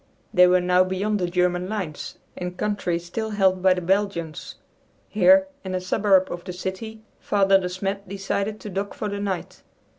[0.33, 4.55] They wore now beyond the German lines in country still held by the Belgians.
[5.09, 9.19] Here, in a suburb of the city, Father De Smet decided to dock for the
[9.19, 9.61] night.